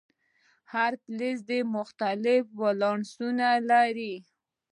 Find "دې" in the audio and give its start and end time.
1.49-1.59